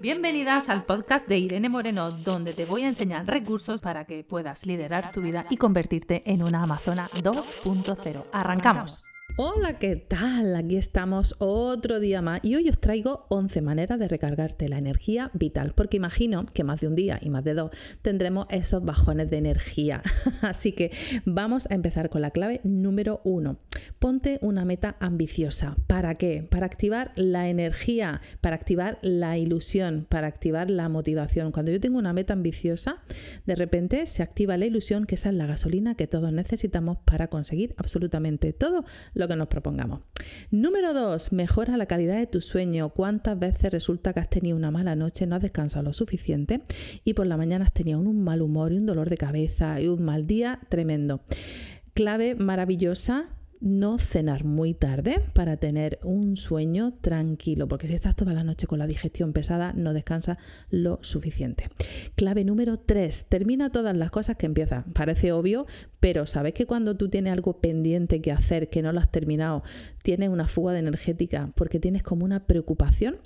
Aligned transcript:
Bienvenidas 0.00 0.68
al 0.68 0.84
podcast 0.84 1.26
de 1.26 1.38
Irene 1.38 1.68
Moreno, 1.68 2.12
donde 2.12 2.54
te 2.54 2.66
voy 2.66 2.84
a 2.84 2.88
enseñar 2.88 3.26
recursos 3.26 3.82
para 3.82 4.04
que 4.04 4.22
puedas 4.22 4.64
liderar 4.64 5.10
tu 5.10 5.20
vida 5.20 5.44
y 5.50 5.56
convertirte 5.56 6.22
en 6.24 6.44
una 6.44 6.62
Amazona 6.62 7.10
2.0. 7.14 8.24
Arrancamos. 8.32 9.02
Hola, 9.40 9.78
¿qué 9.78 9.94
tal? 9.94 10.56
Aquí 10.56 10.76
estamos 10.76 11.36
otro 11.38 12.00
día 12.00 12.20
más 12.20 12.40
y 12.42 12.56
hoy 12.56 12.68
os 12.68 12.80
traigo 12.80 13.24
11 13.28 13.62
maneras 13.62 13.96
de 14.00 14.08
recargarte 14.08 14.68
la 14.68 14.78
energía 14.78 15.30
vital, 15.32 15.74
porque 15.76 15.96
imagino 15.96 16.44
que 16.52 16.64
más 16.64 16.80
de 16.80 16.88
un 16.88 16.96
día 16.96 17.20
y 17.22 17.30
más 17.30 17.44
de 17.44 17.54
dos 17.54 17.70
tendremos 18.02 18.48
esos 18.50 18.84
bajones 18.84 19.30
de 19.30 19.36
energía. 19.36 20.02
Así 20.42 20.72
que 20.72 20.90
vamos 21.24 21.70
a 21.70 21.76
empezar 21.76 22.10
con 22.10 22.20
la 22.20 22.32
clave 22.32 22.60
número 22.64 23.20
uno. 23.22 23.60
Ponte 24.00 24.40
una 24.42 24.64
meta 24.64 24.96
ambiciosa. 24.98 25.76
¿Para 25.86 26.16
qué? 26.16 26.42
Para 26.42 26.66
activar 26.66 27.12
la 27.14 27.48
energía, 27.48 28.20
para 28.40 28.56
activar 28.56 28.98
la 29.02 29.38
ilusión, 29.38 30.04
para 30.08 30.26
activar 30.26 30.68
la 30.68 30.88
motivación. 30.88 31.52
Cuando 31.52 31.70
yo 31.70 31.78
tengo 31.78 31.98
una 31.98 32.12
meta 32.12 32.32
ambiciosa, 32.32 33.04
de 33.46 33.54
repente 33.54 34.04
se 34.06 34.24
activa 34.24 34.56
la 34.56 34.66
ilusión, 34.66 35.04
que 35.04 35.14
esa 35.14 35.28
es 35.28 35.36
la 35.36 35.46
gasolina 35.46 35.94
que 35.94 36.08
todos 36.08 36.32
necesitamos 36.32 36.98
para 37.04 37.28
conseguir 37.28 37.76
absolutamente 37.76 38.52
todo 38.52 38.84
lo 39.14 39.27
que 39.28 39.36
nos 39.36 39.48
propongamos. 39.48 40.00
Número 40.50 40.94
dos, 40.94 41.32
mejora 41.32 41.76
la 41.76 41.86
calidad 41.86 42.16
de 42.16 42.26
tu 42.26 42.40
sueño. 42.40 42.90
¿Cuántas 42.90 43.38
veces 43.38 43.70
resulta 43.70 44.12
que 44.12 44.20
has 44.20 44.30
tenido 44.30 44.56
una 44.56 44.70
mala 44.70 44.96
noche, 44.96 45.26
no 45.26 45.36
has 45.36 45.42
descansado 45.42 45.84
lo 45.84 45.92
suficiente 45.92 46.62
y 47.04 47.14
por 47.14 47.26
la 47.26 47.36
mañana 47.36 47.64
has 47.64 47.72
tenido 47.72 48.00
un 48.00 48.24
mal 48.24 48.42
humor 48.42 48.72
y 48.72 48.78
un 48.78 48.86
dolor 48.86 49.08
de 49.08 49.16
cabeza 49.16 49.80
y 49.80 49.88
un 49.88 50.02
mal 50.02 50.26
día 50.26 50.60
tremendo? 50.68 51.20
Clave 51.94 52.34
maravillosa 52.34 53.30
no 53.60 53.98
cenar 53.98 54.44
muy 54.44 54.74
tarde 54.74 55.20
para 55.32 55.56
tener 55.56 55.98
un 56.02 56.36
sueño 56.36 56.94
tranquilo, 57.00 57.68
porque 57.68 57.86
si 57.86 57.94
estás 57.94 58.14
toda 58.14 58.32
la 58.32 58.44
noche 58.44 58.66
con 58.66 58.78
la 58.78 58.86
digestión 58.86 59.32
pesada, 59.32 59.72
no 59.72 59.92
descansas 59.92 60.38
lo 60.70 60.98
suficiente. 61.02 61.68
Clave 62.14 62.44
número 62.44 62.78
3, 62.78 63.26
termina 63.28 63.70
todas 63.70 63.96
las 63.96 64.10
cosas 64.10 64.36
que 64.36 64.46
empiezas. 64.46 64.84
Parece 64.94 65.32
obvio, 65.32 65.66
pero 66.00 66.26
sabes 66.26 66.54
que 66.54 66.66
cuando 66.66 66.96
tú 66.96 67.08
tienes 67.08 67.32
algo 67.32 67.60
pendiente 67.60 68.20
que 68.20 68.32
hacer, 68.32 68.70
que 68.70 68.82
no 68.82 68.92
lo 68.92 69.00
has 69.00 69.10
terminado, 69.10 69.62
tienes 70.02 70.28
una 70.28 70.46
fuga 70.46 70.72
de 70.72 70.78
energética 70.80 71.52
porque 71.54 71.80
tienes 71.80 72.02
como 72.02 72.24
una 72.24 72.46
preocupación. 72.46 73.18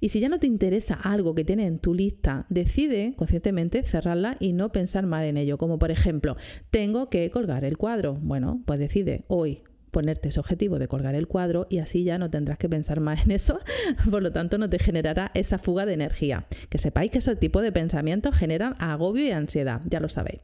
Y 0.00 0.10
si 0.10 0.20
ya 0.20 0.28
no 0.28 0.38
te 0.38 0.46
interesa 0.46 0.94
algo 0.94 1.34
que 1.34 1.44
tienes 1.44 1.66
en 1.66 1.78
tu 1.78 1.94
lista, 1.94 2.46
decide 2.48 3.14
conscientemente 3.16 3.82
cerrarla 3.82 4.36
y 4.40 4.52
no 4.52 4.70
pensar 4.70 5.06
mal 5.06 5.24
en 5.24 5.36
ello. 5.36 5.58
Como 5.58 5.78
por 5.78 5.90
ejemplo, 5.90 6.36
tengo 6.70 7.08
que 7.08 7.30
colgar 7.30 7.64
el 7.64 7.76
cuadro. 7.76 8.14
Bueno, 8.14 8.62
pues 8.64 8.78
decide 8.78 9.24
hoy 9.28 9.62
ponerte 9.90 10.28
ese 10.28 10.40
objetivo 10.40 10.78
de 10.78 10.88
colgar 10.88 11.14
el 11.14 11.26
cuadro 11.26 11.66
y 11.70 11.78
así 11.78 12.04
ya 12.04 12.18
no 12.18 12.30
tendrás 12.30 12.58
que 12.58 12.68
pensar 12.68 13.00
más 13.00 13.24
en 13.24 13.32
eso, 13.32 13.60
por 14.10 14.22
lo 14.22 14.32
tanto 14.32 14.58
no 14.58 14.68
te 14.68 14.78
generará 14.78 15.30
esa 15.34 15.58
fuga 15.58 15.86
de 15.86 15.94
energía. 15.94 16.46
Que 16.68 16.78
sepáis 16.78 17.10
que 17.10 17.18
ese 17.18 17.36
tipo 17.36 17.60
de 17.60 17.72
pensamientos 17.72 18.36
generan 18.36 18.76
agobio 18.78 19.26
y 19.26 19.30
ansiedad, 19.30 19.80
ya 19.84 20.00
lo 20.00 20.08
sabéis. 20.08 20.40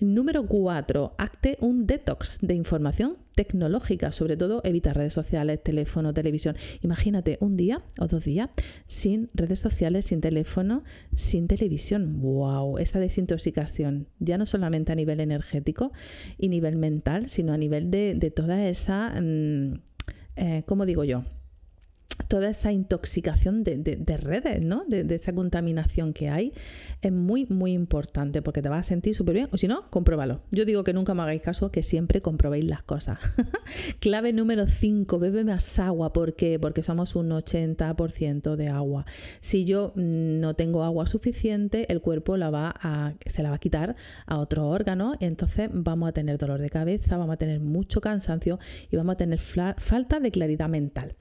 Número 0.00 0.46
4, 0.46 1.14
acte 1.18 1.56
un 1.60 1.86
detox 1.86 2.38
de 2.40 2.54
información 2.54 3.16
tecnológica, 3.34 4.12
sobre 4.12 4.36
todo 4.36 4.60
evita 4.64 4.92
redes 4.92 5.12
sociales, 5.12 5.62
teléfono, 5.62 6.12
televisión. 6.12 6.56
Imagínate 6.82 7.38
un 7.40 7.56
día 7.56 7.82
o 7.98 8.06
dos 8.06 8.24
días 8.24 8.50
sin 8.86 9.30
redes 9.34 9.58
sociales, 9.58 10.06
sin 10.06 10.20
teléfono, 10.20 10.84
sin 11.14 11.48
televisión. 11.48 12.20
¡Wow! 12.20 12.78
Esa 12.78 13.00
desintoxicación, 13.00 14.08
ya 14.18 14.38
no 14.38 14.46
solamente 14.46 14.92
a 14.92 14.94
nivel 14.94 15.20
energético 15.20 15.92
y 16.38 16.48
nivel 16.48 16.76
mental, 16.76 17.28
sino 17.28 17.52
a 17.52 17.56
nivel 17.56 17.90
de, 17.90 18.32
toda 18.34 18.68
esa, 18.68 19.20
mm, 19.20 19.80
eh, 20.36 20.62
¿cómo 20.66 20.86
digo 20.86 21.04
yo? 21.04 21.24
Toda 22.28 22.50
esa 22.50 22.72
intoxicación 22.72 23.62
de, 23.62 24.16
redes, 24.16 24.62
¿no? 24.62 24.84
De, 24.86 25.14
esa 25.14 25.32
contaminación 25.32 26.12
que 26.12 26.28
hay, 26.28 26.52
es 27.00 27.12
muy, 27.12 27.46
muy 27.46 27.72
importante 27.72 28.42
porque 28.42 28.62
te 28.62 28.68
vas 28.68 28.80
a 28.80 28.88
sentir 28.88 29.14
súper 29.14 29.34
bien. 29.34 29.48
O 29.52 29.56
si 29.56 29.68
no, 29.68 29.90
compruébalo. 29.90 30.42
Yo 30.50 30.64
digo 30.64 30.84
que 30.84 30.92
nunca 30.92 31.14
me 31.14 31.22
hagáis 31.22 31.42
caso, 31.42 31.70
que 31.70 31.82
siempre 31.82 32.22
comprobéis 32.22 32.64
las 32.64 32.82
cosas. 32.82 33.18
Clave 34.00 34.32
número 34.32 34.66
5, 34.66 35.18
bebe 35.18 35.44
más 35.44 35.78
agua. 35.78 36.12
¿Por 36.12 36.34
qué? 36.34 36.58
Porque 36.58 36.82
somos 36.82 37.16
un 37.16 37.30
80% 37.30 38.56
de 38.56 38.68
agua. 38.68 39.06
Si 39.40 39.64
yo 39.64 39.92
mm, 39.94 40.40
no 40.40 40.54
tengo 40.54 40.84
agua 40.84 41.06
suficiente, 41.06 41.90
el 41.92 42.00
cuerpo 42.00 42.34
se 42.34 42.38
la 42.38 42.50
va 42.50 42.74
a 42.80 43.58
quitar 43.58 43.96
a 44.26 44.38
otro 44.38 44.68
órgano 44.68 44.92
entonces 45.20 45.70
vamos 45.72 46.08
a 46.08 46.12
tener 46.12 46.38
dolor 46.38 46.60
de 46.60 46.70
cabeza, 46.70 47.16
vamos 47.16 47.34
a 47.34 47.36
tener 47.36 47.60
mucho 47.60 48.00
cansancio 48.00 48.58
y 48.90 48.96
vamos 48.96 49.14
a 49.14 49.16
tener 49.16 49.38
falta 49.38 50.20
de 50.20 50.30
claridad 50.30 50.68
mental. 50.68 51.14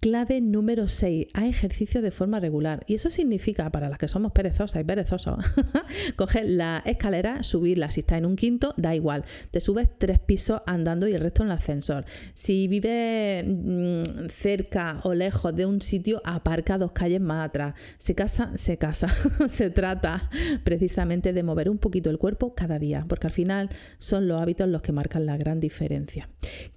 Clave 0.00 0.40
número 0.40 0.86
6. 0.86 1.26
Haz 1.34 1.44
ejercicio 1.44 2.00
de 2.02 2.12
forma 2.12 2.38
regular. 2.38 2.84
Y 2.86 2.94
eso 2.94 3.10
significa, 3.10 3.68
para 3.70 3.88
las 3.88 3.98
que 3.98 4.06
somos 4.06 4.30
perezosas 4.30 4.80
y 4.80 4.84
perezosos, 4.84 5.38
coger 6.16 6.44
la 6.48 6.84
escalera, 6.86 7.42
subirla. 7.42 7.90
Si 7.90 8.00
estás 8.00 8.18
en 8.18 8.26
un 8.26 8.36
quinto, 8.36 8.74
da 8.76 8.94
igual. 8.94 9.24
Te 9.50 9.58
subes 9.58 9.88
tres 9.98 10.20
pisos 10.20 10.60
andando 10.66 11.08
y 11.08 11.14
el 11.14 11.20
resto 11.20 11.42
en 11.42 11.48
el 11.48 11.56
ascensor. 11.56 12.04
Si 12.32 12.68
vives 12.68 13.44
mm, 13.44 14.28
cerca 14.28 15.00
o 15.02 15.14
lejos 15.14 15.56
de 15.56 15.66
un 15.66 15.82
sitio, 15.82 16.22
aparca 16.24 16.78
dos 16.78 16.92
calles 16.92 17.20
más 17.20 17.48
atrás. 17.48 17.74
Se 17.96 18.14
casa, 18.14 18.52
se 18.54 18.78
casa. 18.78 19.08
se 19.48 19.70
trata 19.70 20.30
precisamente 20.62 21.32
de 21.32 21.42
mover 21.42 21.68
un 21.68 21.78
poquito 21.78 22.08
el 22.10 22.18
cuerpo 22.18 22.54
cada 22.54 22.78
día, 22.78 23.04
porque 23.08 23.26
al 23.26 23.32
final 23.32 23.68
son 23.98 24.28
los 24.28 24.40
hábitos 24.40 24.68
los 24.68 24.80
que 24.80 24.92
marcan 24.92 25.26
la 25.26 25.36
gran 25.36 25.58
diferencia. 25.58 26.28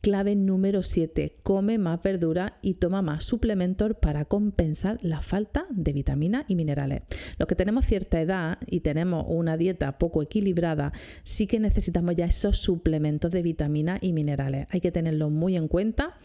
Clave 0.01 0.35
número 0.35 0.81
7. 0.81 1.37
Come 1.43 1.77
más 1.77 2.01
verdura 2.01 2.57
y 2.63 2.75
toma 2.75 3.03
más 3.03 3.10
suplementos 3.19 3.93
para 3.99 4.25
compensar 4.25 4.99
la 5.01 5.21
falta 5.21 5.65
de 5.69 5.93
vitaminas 5.93 6.45
y 6.47 6.55
minerales. 6.55 7.01
Los 7.37 7.47
que 7.47 7.55
tenemos 7.55 7.85
cierta 7.85 8.21
edad 8.21 8.57
y 8.67 8.81
tenemos 8.81 9.25
una 9.27 9.57
dieta 9.57 9.97
poco 9.97 10.21
equilibrada, 10.21 10.93
sí 11.23 11.47
que 11.47 11.59
necesitamos 11.59 12.15
ya 12.15 12.25
esos 12.25 12.57
suplementos 12.57 13.31
de 13.31 13.41
vitaminas 13.41 13.99
y 14.01 14.13
minerales. 14.13 14.67
Hay 14.69 14.81
que 14.81 14.91
tenerlo 14.91 15.29
muy 15.29 15.55
en 15.55 15.67
cuenta 15.67 16.17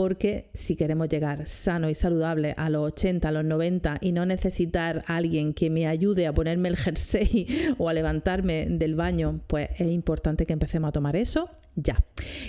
porque 0.00 0.48
si 0.54 0.76
queremos 0.76 1.10
llegar 1.10 1.46
sano 1.46 1.90
y 1.90 1.94
saludable 1.94 2.54
a 2.56 2.70
los 2.70 2.86
80, 2.86 3.28
a 3.28 3.32
los 3.32 3.44
90 3.44 3.98
y 4.00 4.12
no 4.12 4.24
necesitar 4.24 5.04
a 5.06 5.16
alguien 5.16 5.52
que 5.52 5.68
me 5.68 5.86
ayude 5.86 6.26
a 6.26 6.32
ponerme 6.32 6.70
el 6.70 6.76
jersey 6.78 7.74
o 7.76 7.86
a 7.86 7.92
levantarme 7.92 8.64
del 8.66 8.94
baño, 8.94 9.42
pues 9.46 9.68
es 9.78 9.88
importante 9.88 10.46
que 10.46 10.54
empecemos 10.54 10.88
a 10.88 10.92
tomar 10.92 11.16
eso 11.16 11.50
ya. 11.76 12.02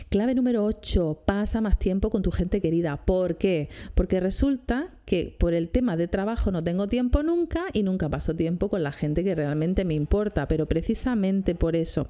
Clave 0.07 0.34
número 0.34 0.63
8, 0.63 1.23
pasa 1.25 1.59
más 1.59 1.78
tiempo 1.78 2.09
con 2.09 2.22
tu 2.22 2.31
gente 2.31 2.62
querida. 2.62 3.06
¿Por 3.06 3.38
qué? 3.38 3.68
Porque 3.95 4.22
resulta 4.22 4.89
que 5.12 5.36
por 5.38 5.54
el 5.54 5.68
tema 5.68 5.98
de 5.98 6.08
trabajo 6.08 6.52
no 6.52 6.64
tengo 6.64 6.88
tiempo 6.88 7.22
nunca 7.22 7.66
y 7.74 7.84
nunca 7.84 8.08
paso 8.08 8.34
tiempo 8.34 8.70
con 8.70 8.82
la 8.82 8.94
gente 8.94 9.26
que 9.26 9.36
realmente 9.36 9.84
me 9.84 9.94
importa, 9.94 10.48
pero 10.48 10.70
precisamente 10.70 11.54
por 11.54 11.76
eso 11.76 12.08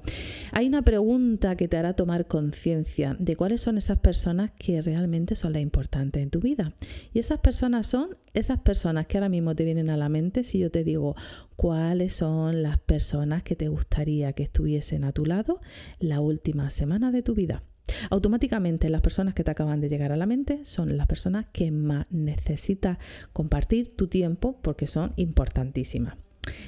hay 0.52 0.68
una 0.68 0.82
pregunta 0.82 1.56
que 1.56 1.66
te 1.66 1.76
hará 1.76 1.94
tomar 1.94 2.28
conciencia 2.28 3.16
de 3.18 3.34
cuáles 3.34 3.60
son 3.60 3.76
esas 3.76 3.98
personas 3.98 4.52
que 4.52 4.82
realmente 4.82 5.34
son 5.34 5.52
las 5.52 5.62
importantes 5.62 6.22
en 6.22 6.30
tu 6.30 6.38
vida. 6.38 6.74
Y 7.12 7.18
esas 7.18 7.40
personas 7.40 7.88
son 7.88 8.16
esas 8.34 8.60
personas 8.60 9.08
que 9.08 9.18
ahora 9.18 9.28
mismo 9.28 9.56
te 9.56 9.64
vienen 9.64 9.90
a 9.90 9.96
la 9.96 10.08
mente 10.08 10.44
si 10.44 10.60
yo 10.60 10.70
te 10.70 10.84
digo 10.84 11.16
cuáles 11.56 12.14
son 12.14 12.62
las 12.62 12.78
personas 12.78 13.42
que 13.42 13.56
te 13.56 13.66
gustaría 13.66 14.32
que 14.32 14.44
estuviesen 14.44 15.02
a 15.02 15.10
tu 15.10 15.26
lado 15.26 15.60
la 15.98 16.20
última 16.20 16.70
semana 16.70 17.10
de 17.10 17.24
tu 17.24 17.34
vida. 17.34 17.64
Automáticamente 18.10 18.88
las 18.88 19.00
personas 19.00 19.34
que 19.34 19.44
te 19.44 19.50
acaban 19.50 19.80
de 19.80 19.88
llegar 19.88 20.12
a 20.12 20.16
la 20.16 20.26
mente 20.26 20.64
son 20.64 20.96
las 20.96 21.06
personas 21.06 21.46
que 21.52 21.70
más 21.70 22.06
necesitas 22.10 22.98
compartir 23.32 23.96
tu 23.96 24.08
tiempo 24.08 24.58
porque 24.62 24.86
son 24.86 25.12
importantísimas. 25.16 26.16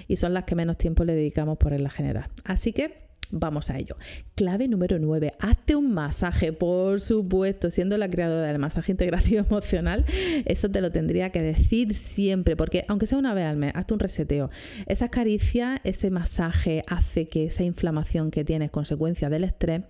Y 0.06 0.16
son 0.16 0.34
las 0.34 0.44
que 0.44 0.54
menos 0.54 0.78
tiempo 0.78 1.04
le 1.04 1.14
dedicamos 1.14 1.58
por 1.58 1.78
la 1.78 1.91
general. 1.91 2.28
Así 2.44 2.72
que 2.72 3.03
Vamos 3.30 3.70
a 3.70 3.78
ello. 3.78 3.96
Clave 4.34 4.68
número 4.68 4.98
9. 4.98 5.32
Hazte 5.40 5.76
un 5.76 5.92
masaje, 5.92 6.52
por 6.52 7.00
supuesto, 7.00 7.70
siendo 7.70 7.96
la 7.98 8.08
creadora 8.08 8.46
del 8.46 8.58
masaje 8.58 8.92
integrativo 8.92 9.44
emocional, 9.50 10.04
eso 10.44 10.70
te 10.70 10.80
lo 10.80 10.90
tendría 10.90 11.30
que 11.30 11.42
decir 11.42 11.94
siempre, 11.94 12.56
porque 12.56 12.84
aunque 12.88 13.06
sea 13.06 13.18
una 13.18 13.34
vez 13.34 13.46
al 13.46 13.56
mes, 13.56 13.72
hazte 13.74 13.94
un 13.94 14.00
reseteo. 14.00 14.50
Esa 14.86 15.09
caricia, 15.09 15.80
ese 15.84 16.10
masaje 16.10 16.82
hace 16.86 17.28
que 17.28 17.47
esa 17.47 17.65
inflamación 17.65 18.30
que 18.30 18.44
tienes 18.44 18.71
consecuencia 18.71 19.28
del 19.28 19.44
estrés 19.44 19.82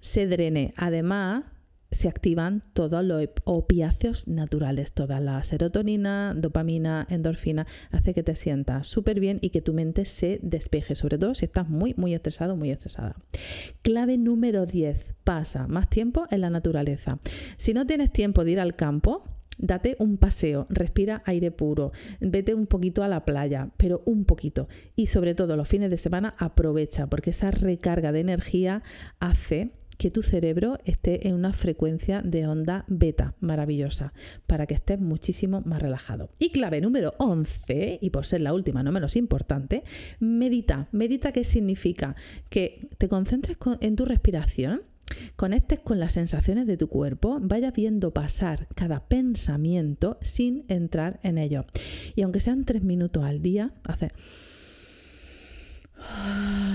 se 0.00 0.26
drene. 0.26 0.74
Además, 0.76 1.44
se 1.92 2.08
activan 2.08 2.62
todos 2.72 3.04
los 3.04 3.28
opiáceos 3.44 4.26
naturales, 4.26 4.92
toda 4.92 5.20
la 5.20 5.42
serotonina, 5.44 6.34
dopamina, 6.36 7.06
endorfina, 7.08 7.66
hace 7.90 8.14
que 8.14 8.22
te 8.22 8.34
sientas 8.34 8.88
súper 8.88 9.20
bien 9.20 9.38
y 9.42 9.50
que 9.50 9.60
tu 9.60 9.72
mente 9.74 10.04
se 10.04 10.40
despeje, 10.42 10.94
sobre 10.94 11.18
todo 11.18 11.34
si 11.34 11.44
estás 11.44 11.68
muy, 11.68 11.94
muy 11.96 12.14
estresado, 12.14 12.56
muy 12.56 12.70
estresada. 12.70 13.16
Clave 13.82 14.18
número 14.18 14.66
10, 14.66 15.14
pasa 15.22 15.68
más 15.68 15.88
tiempo 15.88 16.26
en 16.30 16.40
la 16.40 16.50
naturaleza. 16.50 17.18
Si 17.56 17.74
no 17.74 17.86
tienes 17.86 18.10
tiempo 18.10 18.44
de 18.44 18.52
ir 18.52 18.60
al 18.60 18.74
campo, 18.74 19.24
Date 19.58 19.96
un 19.98 20.16
paseo, 20.16 20.66
respira 20.70 21.22
aire 21.26 21.50
puro, 21.50 21.92
vete 22.20 22.54
un 22.54 22.66
poquito 22.66 23.04
a 23.04 23.08
la 23.08 23.24
playa, 23.24 23.70
pero 23.76 24.02
un 24.06 24.24
poquito. 24.24 24.66
Y 24.96 25.06
sobre 25.06 25.34
todo 25.34 25.56
los 25.56 25.68
fines 25.68 25.90
de 25.90 25.98
semana 25.98 26.34
aprovecha, 26.38 27.06
porque 27.06 27.30
esa 27.30 27.50
recarga 27.50 28.12
de 28.12 28.20
energía 28.20 28.82
hace 29.20 29.72
que 30.02 30.10
tu 30.10 30.24
cerebro 30.24 30.78
esté 30.84 31.28
en 31.28 31.34
una 31.34 31.52
frecuencia 31.52 32.22
de 32.22 32.48
onda 32.48 32.84
beta 32.88 33.36
maravillosa 33.38 34.12
para 34.48 34.66
que 34.66 34.74
estés 34.74 34.98
muchísimo 34.98 35.62
más 35.64 35.80
relajado. 35.80 36.30
Y 36.40 36.50
clave 36.50 36.80
número 36.80 37.14
11, 37.18 38.00
y 38.02 38.10
por 38.10 38.26
ser 38.26 38.40
la 38.40 38.52
última 38.52 38.82
no 38.82 38.90
menos 38.90 39.14
importante, 39.14 39.84
medita. 40.18 40.88
Medita 40.90 41.30
qué 41.30 41.44
significa 41.44 42.16
que 42.50 42.88
te 42.98 43.08
concentres 43.08 43.56
en 43.80 43.94
tu 43.94 44.04
respiración 44.04 44.82
conectes 45.36 45.78
con 45.78 46.00
las 46.00 46.14
sensaciones 46.14 46.66
de 46.66 46.76
tu 46.76 46.88
cuerpo, 46.88 47.38
vayas 47.40 47.72
viendo 47.72 48.12
pasar 48.12 48.66
cada 48.74 49.06
pensamiento 49.06 50.18
sin 50.20 50.64
entrar 50.66 51.20
en 51.22 51.38
ello. 51.38 51.64
Y 52.16 52.22
aunque 52.22 52.40
sean 52.40 52.64
tres 52.64 52.82
minutos 52.82 53.22
al 53.22 53.40
día, 53.40 53.72
hace 53.84 54.08
Ah, 54.08 54.51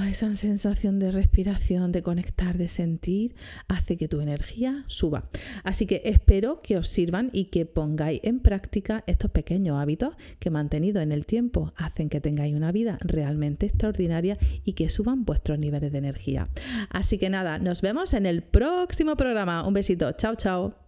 esa 0.09 0.33
sensación 0.35 0.99
de 0.99 1.11
respiración, 1.11 1.91
de 1.91 2.01
conectar, 2.01 2.57
de 2.57 2.67
sentir, 2.67 3.35
hace 3.67 3.97
que 3.97 4.07
tu 4.07 4.21
energía 4.21 4.83
suba. 4.87 5.29
Así 5.63 5.85
que 5.85 6.01
espero 6.05 6.61
que 6.61 6.77
os 6.77 6.87
sirvan 6.87 7.29
y 7.33 7.45
que 7.45 7.65
pongáis 7.65 8.21
en 8.23 8.39
práctica 8.39 9.03
estos 9.05 9.31
pequeños 9.31 9.79
hábitos 9.79 10.15
que 10.39 10.49
mantenidos 10.49 11.03
en 11.03 11.11
el 11.11 11.25
tiempo 11.25 11.73
hacen 11.75 12.09
que 12.09 12.21
tengáis 12.21 12.55
una 12.55 12.71
vida 12.71 12.97
realmente 13.01 13.65
extraordinaria 13.67 14.37
y 14.63 14.73
que 14.73 14.89
suban 14.89 15.25
vuestros 15.25 15.59
niveles 15.59 15.91
de 15.91 15.97
energía. 15.97 16.49
Así 16.89 17.17
que 17.17 17.29
nada, 17.29 17.59
nos 17.59 17.81
vemos 17.81 18.13
en 18.13 18.25
el 18.25 18.41
próximo 18.41 19.15
programa. 19.15 19.67
Un 19.67 19.73
besito. 19.73 20.11
Chao, 20.13 20.35
chao. 20.35 20.86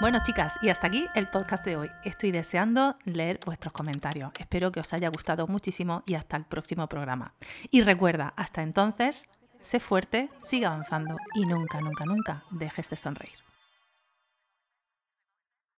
Bueno, 0.00 0.18
chicas, 0.24 0.58
y 0.62 0.68
hasta 0.68 0.88
aquí 0.88 1.06
el 1.14 1.28
podcast 1.28 1.64
de 1.64 1.76
hoy. 1.76 1.90
Estoy 2.04 2.32
deseando 2.32 2.96
leer 3.04 3.38
vuestros 3.44 3.72
comentarios. 3.72 4.32
Espero 4.38 4.72
que 4.72 4.80
os 4.80 4.92
haya 4.92 5.08
gustado 5.08 5.46
muchísimo 5.46 6.02
y 6.06 6.14
hasta 6.14 6.36
el 6.36 6.44
próximo 6.44 6.88
programa. 6.88 7.34
Y 7.70 7.82
recuerda, 7.82 8.32
hasta 8.36 8.62
entonces, 8.62 9.24
sé 9.60 9.78
fuerte, 9.78 10.28
sigue 10.42 10.66
avanzando 10.66 11.16
y 11.34 11.44
nunca, 11.46 11.80
nunca, 11.80 12.04
nunca 12.04 12.42
dejes 12.50 12.90
de 12.90 12.96
sonreír. 12.96 13.51